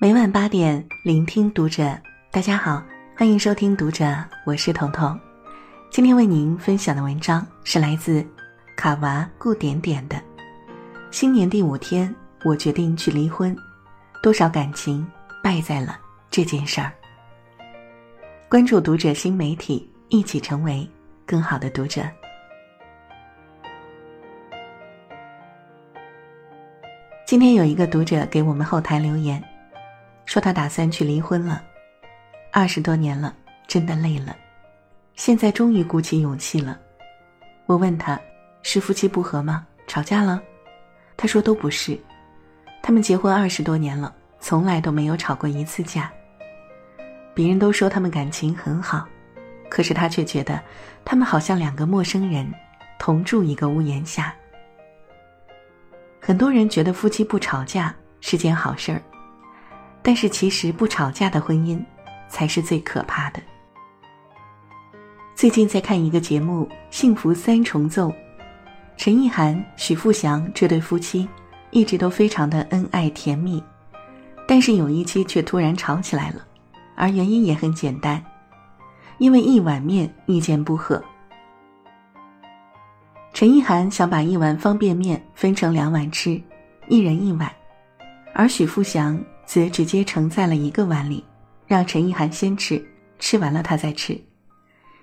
[0.00, 1.98] 每晚八点，聆听读者。
[2.30, 2.80] 大家好，
[3.16, 4.14] 欢迎收听读者，
[4.46, 5.18] 我是彤彤。
[5.90, 8.24] 今天为您分享的文章是来自
[8.76, 10.16] 卡娃顾点点的。
[11.10, 12.14] 新年第五天，
[12.44, 13.56] 我决定去离婚，
[14.22, 15.04] 多少感情
[15.42, 15.98] 败在了
[16.30, 16.92] 这件事儿。
[18.48, 20.88] 关注读者新媒体，一起成为
[21.26, 22.02] 更好的读者。
[27.26, 29.42] 今天有一个读者给我们后台留言，
[30.28, 31.64] 说他打算去离婚了，
[32.52, 33.34] 二十多年了，
[33.66, 34.36] 真的累了，
[35.14, 36.78] 现在终于鼓起勇气了。
[37.64, 38.20] 我问他，
[38.62, 39.66] 是夫妻不和吗？
[39.86, 40.38] 吵架了？
[41.16, 41.98] 他说都不是，
[42.82, 46.12] 他们结婚二十多年了，从来都没有吵过一次架。
[47.32, 49.08] 别人都说他们感情很好，
[49.70, 50.60] 可是他却觉得，
[51.06, 52.52] 他们好像两个陌生人，
[52.98, 54.34] 同住一个屋檐下。
[56.20, 59.00] 很多人觉得夫妻不吵架是件好事儿，
[60.08, 61.78] 但是其实不吵架的婚姻
[62.30, 63.42] 才是最可怕的。
[65.34, 68.08] 最近在看一个节目《幸福三重奏》，
[68.96, 71.28] 陈意涵、许富祥这对夫妻
[71.72, 73.62] 一直都非常的恩爱甜蜜，
[74.46, 76.36] 但是有一期却突然吵起来了，
[76.96, 78.24] 而原因也很简单，
[79.18, 81.04] 因为一碗面意见不合。
[83.34, 86.40] 陈意涵想把一碗方便面分成两碗吃，
[86.88, 87.52] 一人一碗，
[88.32, 91.24] 而许富祥则直接盛在了一个碗里，
[91.66, 92.86] 让陈意涵先吃，
[93.18, 94.20] 吃完了他再吃。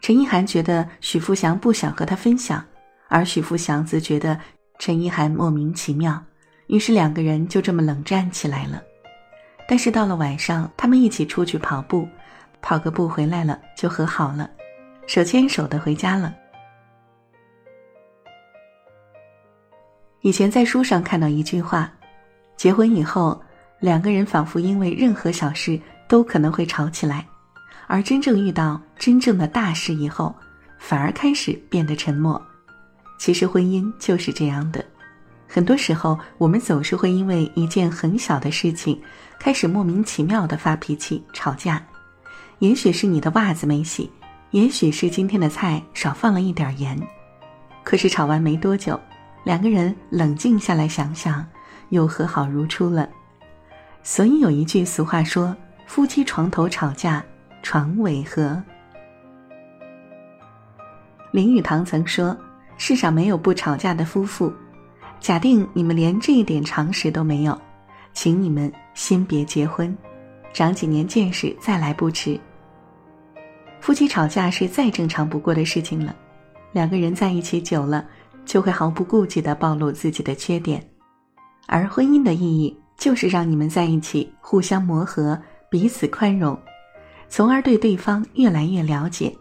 [0.00, 2.64] 陈意涵觉得许富祥不想和他分享，
[3.08, 4.38] 而许富祥则觉得
[4.78, 6.22] 陈意涵莫名其妙，
[6.68, 8.80] 于是两个人就这么冷战起来了。
[9.66, 12.08] 但是到了晚上，他们一起出去跑步，
[12.62, 14.48] 跑个步回来了就和好了，
[15.08, 16.32] 手牵手的回家了。
[20.20, 21.92] 以前在书上看到一句话：
[22.56, 23.42] 结婚以后，
[23.80, 27.26] 两个人仿佛因为任何小事都可能会吵起来，
[27.86, 30.34] 而真正遇到真正的大事以后，
[30.78, 32.40] 反而开始变得沉默。
[33.18, 34.84] 其实婚姻就是这样的，
[35.46, 39.00] 很多时候我们总是会因为一件很小的事情，
[39.38, 41.84] 开始莫名其妙的发脾气、吵架。
[42.58, 44.10] 也许是你的袜子没洗，
[44.50, 47.00] 也许是今天的菜少放了一点盐，
[47.84, 48.98] 可是吵完没多久。
[49.44, 51.46] 两个人冷静下来想想，
[51.90, 53.08] 又和好如初了。
[54.02, 55.54] 所以有一句俗话说
[55.86, 57.24] ：“夫妻床头吵架，
[57.62, 58.62] 床尾和。”
[61.30, 62.36] 林语堂曾说
[62.78, 64.52] ：“世上没有不吵架的夫妇。”
[65.20, 67.60] 假定你们连这一点常识都没有，
[68.12, 69.96] 请你们先别结婚，
[70.52, 72.38] 长几年见识再来不迟。
[73.80, 76.14] 夫妻吵架是再正常不过的事情了，
[76.72, 78.04] 两个人在一起久了。
[78.46, 80.82] 就会毫不顾忌的暴露自己的缺点，
[81.66, 86.58] 而婚姻的意义就是让你们在一起互相磨合，彼此宽容，
[87.28, 89.34] 从而对对方越来越了解。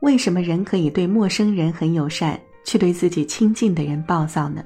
[0.00, 4.64] 为什么人可以对陌生人很友善，却对自己亲近的人暴躁呢？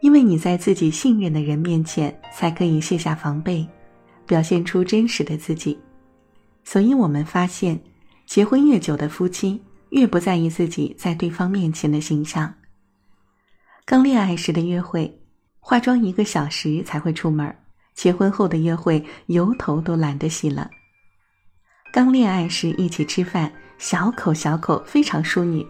[0.00, 3.66] 因为你在自己信任的人面前才可以卸下防备，
[4.26, 5.76] 表现出真实的自己。
[6.62, 7.80] 所以我们发现，
[8.26, 9.60] 结婚越久的夫妻。
[9.90, 12.52] 越不在意自己在对方面前的形象。
[13.84, 15.20] 刚恋爱时的约会，
[15.66, 17.48] 化妆一个小时才会出门；
[17.94, 20.70] 结婚后的约会，油头都懒得洗了。
[21.90, 25.64] 刚恋爱时一起吃饭，小口小口，非常淑女；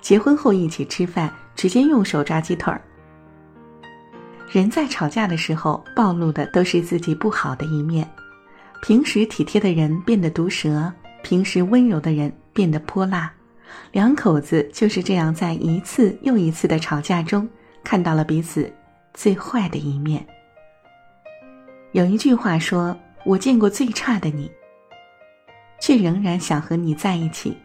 [0.00, 2.80] 结婚后一起吃饭，直接用手抓鸡腿儿。
[4.50, 8.08] 人在吵架的时候，暴露的都是自己不好的一面。
[8.80, 10.90] 平时体贴的人变得毒舌，
[11.22, 13.30] 平时温柔的人变得泼辣。
[13.92, 17.46] 两口子就是这样，在一次又一次的吵架中，
[17.84, 18.72] 看到了彼此
[19.12, 20.26] 最坏的一面。
[21.92, 24.50] 有一句话说：“我见过最差的你，
[25.80, 27.56] 却仍然想和你在一起。”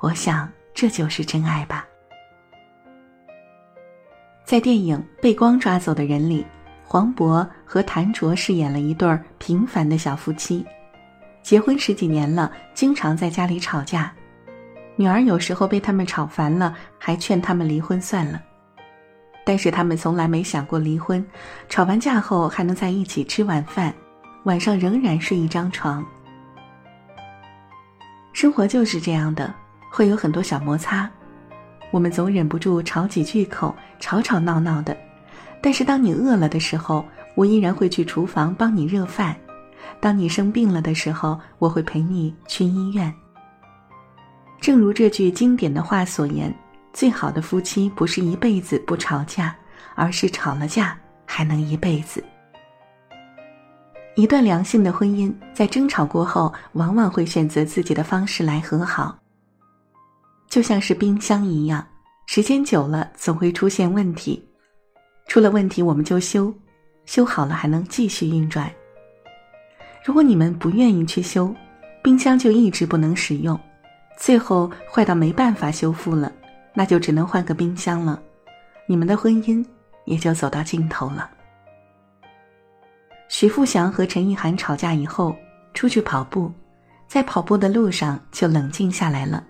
[0.00, 1.86] 我想，这就是真爱吧。
[4.44, 6.44] 在电影《被光抓走的人》里，
[6.84, 10.66] 黄渤和谭卓饰演了一对平凡的小夫妻，
[11.42, 14.12] 结婚十几年了，经常在家里吵架。
[14.96, 18.42] 女儿有时候被他们吵烦了，还劝他们离婚算了。
[19.44, 21.24] 但是他们从来没想过离婚，
[21.68, 23.94] 吵完架后还能在一起吃晚饭，
[24.44, 26.04] 晚上仍然睡一张床。
[28.32, 29.54] 生活就是这样的，
[29.90, 31.08] 会有很多小摩擦，
[31.90, 34.96] 我们总忍不住吵几句口，吵吵闹闹的。
[35.62, 37.04] 但是当你饿了的时候，
[37.36, 39.34] 我依然会去厨房帮你热饭；
[40.00, 43.12] 当你生病了的时候，我会陪你去医院。
[44.60, 46.52] 正如这句经典的话所言，
[46.94, 49.54] 最好的夫妻不是一辈子不吵架，
[49.96, 50.96] 而是吵了架
[51.26, 52.22] 还能一辈子。
[54.14, 59.18] 一段良性的婚姻在争吵过后，往往会选择自己的方式来和好。
[60.48, 61.84] 就像是冰箱一样，
[62.26, 64.40] 时间久了总会出现问题，
[65.26, 66.54] 出了问题我们就修，
[67.06, 68.72] 修好了还能继续运转。
[70.04, 71.52] 如果你们不愿意去修，
[72.04, 73.58] 冰箱就一直不能使用，
[74.16, 76.30] 最后坏到没办法修复了，
[76.74, 78.20] 那就只能换个冰箱了，
[78.86, 79.64] 你们的婚姻
[80.04, 81.30] 也就走到尽头了。
[83.28, 85.34] 徐富祥和陈意涵吵架以后，
[85.72, 86.52] 出去跑步，
[87.08, 89.42] 在跑步的路上就冷静下来了。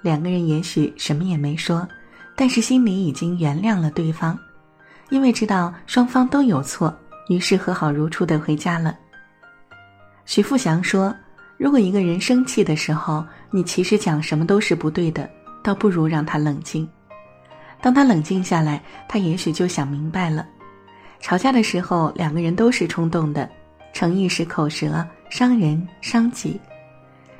[0.00, 1.86] 两个人也许什么也没说，
[2.34, 4.38] 但是心里已经原谅了对方，
[5.10, 6.92] 因为知道双方都有错，
[7.28, 8.96] 于是和好如初的回家了。
[10.24, 11.14] 徐富祥说
[11.58, 15.28] ：“如果一个人生气的时候，你其实讲什么都是不对的，
[15.62, 16.88] 倒不如让他冷静。
[17.80, 20.46] 当他冷静下来，他也许就想明白了。”
[21.20, 23.48] 吵架的时候，两个人都是冲动的，
[23.92, 26.60] 逞一时口舌，伤人伤己。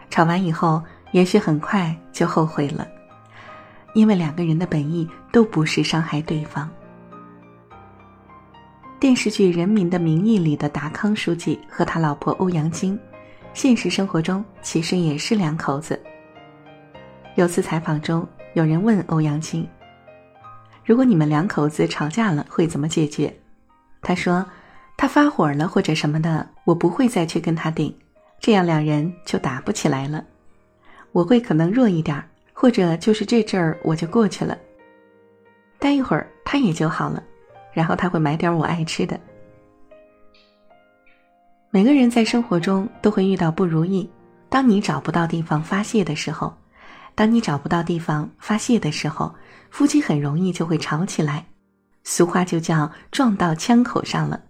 [0.09, 2.87] 吵完以后，也许很快就后悔了，
[3.95, 6.71] 因为两个人的本意都不是伤害对方。
[9.01, 12.97] 电视剧《人民的名义》里的达康书记和他老婆欧阳菁，
[13.53, 16.01] 现实生活中其实也是两口子。
[17.35, 19.67] 有次采访中，有人问欧阳青
[20.85, 23.35] ：“如果你们两口子吵架了，会怎么解决？”
[24.03, 24.45] 他说
[24.99, 27.95] ：“他发火了或者什么的，我不会再去跟他顶，
[28.39, 30.23] 这样两人就打不起来了。
[31.13, 34.59] 我会可能弱一点，或者就是这阵儿我就过去了。
[35.79, 37.23] 待一会儿他也就好了，
[37.73, 39.19] 然后他会买点我爱吃的。
[41.71, 44.09] 每个人在生活中都会遇到不如意，
[44.51, 46.55] 当你找不到地方发泄的时候，
[47.15, 49.35] 当你找不到地方发泄的时候，
[49.71, 51.47] 夫妻很容易就会吵起来。”
[52.05, 54.43] 俗话就叫撞到枪口上了，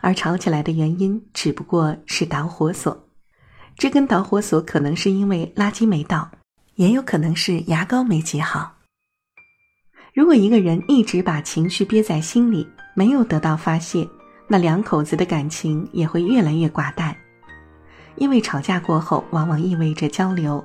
[0.00, 3.06] 而吵起来的原因只不过是导火索。
[3.76, 6.30] 这根导火索可能是因为垃圾没倒，
[6.76, 8.72] 也有可能是牙膏没挤好。
[10.14, 14.08] 如果一个人一直把情绪憋在心里，没有得到发泄，
[14.46, 17.14] 那两口子的感情也会越来越寡淡。
[18.16, 20.64] 因为吵架过后往往意味着交流，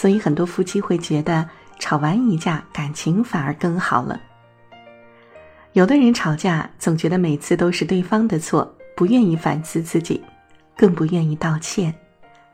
[0.00, 1.46] 所以很多夫妻会觉得
[1.78, 4.18] 吵完一架，感情反而更好了。
[5.74, 10.18] 有的人吵架总觉得每次都是对方的错，不愿意反思自己，
[10.74, 11.94] 更不愿意道歉。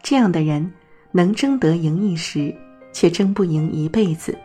[0.02, 0.68] 这样的人
[1.12, 2.52] 能争得赢一时，
[2.92, 4.36] 却争不赢一辈子。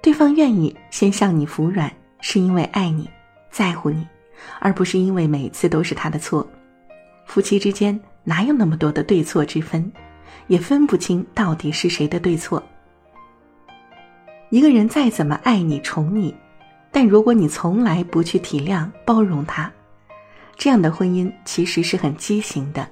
[0.00, 1.92] 对方愿意先向你服软，
[2.22, 3.06] 是因为爱你，
[3.50, 4.08] 在乎你，
[4.60, 6.48] 而不是因为每次都是他的错。
[7.26, 9.92] 夫妻之间哪有那么多的对错之分，
[10.46, 12.62] 也分不清到底是谁的对错。
[14.50, 16.34] 一个人再怎么爱你、宠你。
[16.92, 19.70] 但如果你从来不去体谅、包容他，
[20.56, 22.84] 这样的婚姻其实是很畸形的。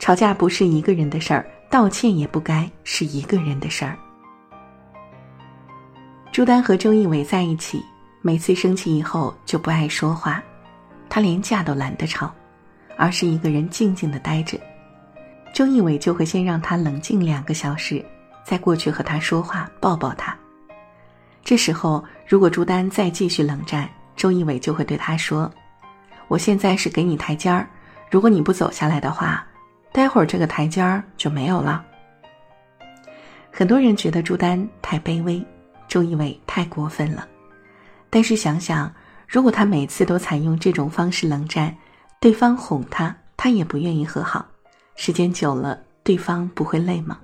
[0.00, 3.96] 吵架不是一个人的事儿，道歉也不该是一个人的事儿。
[6.32, 7.80] 朱丹和周一围在一起，
[8.20, 10.42] 每次生气以后就不爱说话，
[11.08, 12.34] 他连架都懒得吵，
[12.96, 14.58] 而是一个人静静的待着。
[15.52, 18.04] 周一围就会先让他冷静两个小时，
[18.44, 20.36] 再过去和他说话，抱抱他。
[21.44, 25.50] 这时候，如果朱丹再继续冷战，周一围就会对他说
[26.28, 27.68] ：“我现在是给你台阶儿，
[28.10, 29.46] 如果你不走下来的话，
[29.92, 31.84] 待会儿这个台阶儿就没有了。”
[33.50, 35.44] 很多人觉得朱丹太卑微，
[35.88, 37.26] 周一围太过分了。
[38.10, 38.92] 但是想想，
[39.26, 41.74] 如果他每次都采用这种方式冷战，
[42.20, 44.46] 对方哄他，他也不愿意和好，
[45.00, 47.20] 时间久了，对方不会累吗？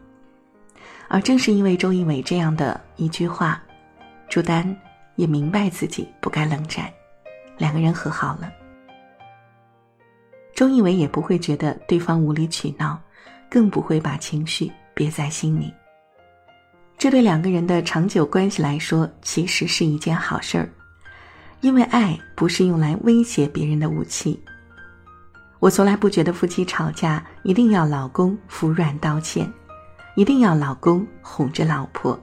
[1.09, 3.61] 而正是因为周一围这样的一句话。
[4.29, 4.65] 朱丹
[5.17, 6.89] 也明白自己不该冷战，
[7.59, 8.49] 两个人和好了。
[10.55, 12.97] 周一围也不会觉得对方无理取闹，
[13.51, 15.75] 更不会把情绪憋在心里。
[16.97, 20.71] 这对两个人的长久关系来说，其实是一件好事儿，
[21.61, 24.41] 因为爱不是用来威胁别人的武器。
[25.65, 29.51] 我从来不觉得夫妻吵架一定要老公服软道歉，
[30.15, 32.21] 一定要老公哄着老婆。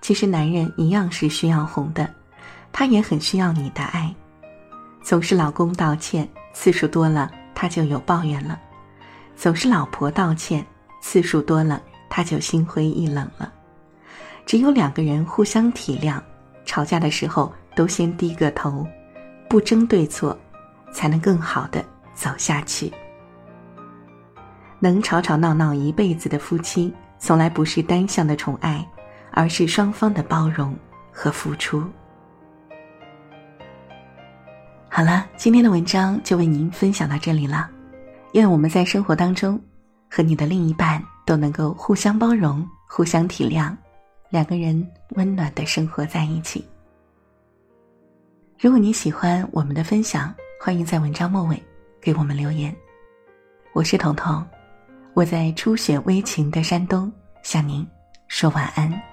[0.00, 2.08] 其实男人一样是需要哄的，
[2.72, 4.10] 他也很需要你的爱。
[5.02, 8.58] 总是老公道歉次数多了，他就有抱怨了；
[9.36, 10.64] 总是老婆道歉
[11.02, 13.52] 次数多了，他就心灰意冷了。
[14.46, 16.18] 只有两个人互相体谅，
[16.64, 18.86] 吵架的时候都先低个头，
[19.50, 20.34] 不争对错，
[20.94, 22.92] 才能更好的走下去。
[24.80, 28.86] 能吵吵闹闹一辈子的夫妻，从来不是单向的宠爱。
[29.34, 30.76] 而是双方的包容
[31.10, 31.82] 和付出。
[34.90, 37.70] 好了，今天的文章就为您分享到这里了。
[38.32, 39.58] 愿我们在生活当中，
[40.10, 43.74] 和你的另一半都能够互相包容、互相体谅，
[44.28, 46.62] 两个人温暖的生活在一起。
[48.60, 51.62] 如果你喜欢我们的分享，欢迎在文章末尾
[52.02, 52.74] 给我们留言。
[53.72, 54.44] 我是彤彤，
[55.14, 57.10] 我在初雪微晴的山东
[57.44, 57.86] 向您
[58.26, 59.11] 说晚安。